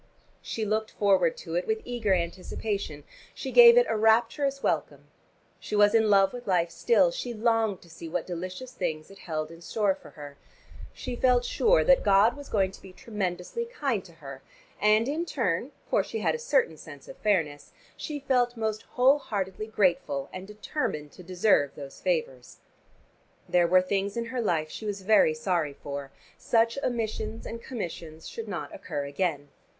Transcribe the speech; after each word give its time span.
She 0.41 0.65
looked 0.65 0.89
forward 0.89 1.37
to 1.45 1.53
it 1.53 1.67
with 1.67 1.83
eager 1.85 2.11
anticipation, 2.15 3.03
she 3.35 3.51
gave 3.51 3.77
it 3.77 3.85
a 3.87 3.95
rapturous 3.95 4.63
welcome. 4.63 5.05
She 5.59 5.75
was 5.75 5.93
in 5.93 6.09
love 6.09 6.33
with 6.33 6.47
life 6.47 6.71
still, 6.71 7.11
she 7.11 7.35
longed 7.35 7.83
to 7.83 7.89
see 7.91 8.09
what 8.09 8.25
delicious 8.25 8.71
things 8.71 9.11
it 9.11 9.19
held 9.19 9.51
in 9.51 9.61
store 9.61 9.93
for 9.93 10.09
her. 10.17 10.37
She 10.91 11.15
felt 11.15 11.45
sure 11.45 11.83
that 11.83 12.01
God 12.03 12.35
was 12.35 12.49
going 12.49 12.71
to 12.71 12.81
be 12.81 12.91
tremendously 12.91 13.63
kind 13.63 14.03
to 14.05 14.13
her. 14.13 14.41
And 14.81 15.07
in 15.07 15.23
turn 15.23 15.71
(for 15.87 16.03
she 16.03 16.17
had 16.21 16.33
a 16.33 16.39
certain 16.39 16.77
sense 16.77 17.07
of 17.07 17.15
fairness) 17.17 17.71
she 17.95 18.19
felt 18.21 18.57
most 18.57 18.81
whole 18.97 19.19
heartedly 19.19 19.67
grateful 19.67 20.29
and 20.33 20.47
determined 20.47 21.11
to 21.11 21.21
deserve 21.21 21.75
these 21.75 22.01
favors. 22.01 22.57
There 23.47 23.67
were 23.67 23.83
things 23.83 24.17
in 24.17 24.25
her 24.33 24.41
life 24.41 24.71
she 24.71 24.87
was 24.87 25.03
very 25.03 25.35
sorry 25.35 25.75
for: 25.75 26.09
such 26.39 26.79
omissions 26.83 27.45
and 27.45 27.61
commissions 27.61 28.27
should 28.27 28.47
not 28.47 28.73
occur 28.73 29.05
again. 29.05 29.49